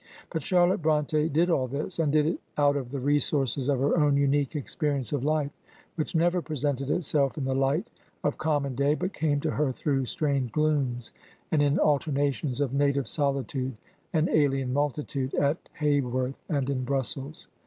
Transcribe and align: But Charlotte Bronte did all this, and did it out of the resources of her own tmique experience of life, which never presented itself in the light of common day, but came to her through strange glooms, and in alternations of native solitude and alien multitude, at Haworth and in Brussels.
But 0.31 0.41
Charlotte 0.41 0.81
Bronte 0.81 1.29
did 1.29 1.51
all 1.51 1.67
this, 1.67 1.99
and 1.99 2.11
did 2.11 2.25
it 2.25 2.39
out 2.57 2.75
of 2.75 2.89
the 2.89 2.99
resources 2.99 3.69
of 3.69 3.79
her 3.79 3.95
own 3.99 4.15
tmique 4.15 4.55
experience 4.55 5.13
of 5.13 5.23
life, 5.23 5.51
which 5.93 6.15
never 6.15 6.41
presented 6.41 6.89
itself 6.89 7.37
in 7.37 7.45
the 7.45 7.53
light 7.53 7.85
of 8.23 8.39
common 8.39 8.73
day, 8.73 8.95
but 8.95 9.13
came 9.13 9.39
to 9.41 9.51
her 9.51 9.71
through 9.71 10.07
strange 10.07 10.51
glooms, 10.51 11.11
and 11.51 11.61
in 11.61 11.77
alternations 11.77 12.59
of 12.59 12.73
native 12.73 13.07
solitude 13.07 13.77
and 14.11 14.27
alien 14.29 14.73
multitude, 14.73 15.35
at 15.35 15.69
Haworth 15.79 16.41
and 16.49 16.67
in 16.71 16.83
Brussels. 16.83 17.47